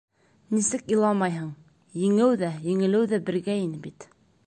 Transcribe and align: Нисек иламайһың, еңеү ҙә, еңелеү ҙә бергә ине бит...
Нисек 0.55 0.87
иламайһың, 0.95 1.53
еңеү 2.07 2.41
ҙә, 2.43 2.53
еңелеү 2.73 3.11
ҙә 3.15 3.25
бергә 3.31 3.61
ине 3.67 3.87
бит... 3.89 4.13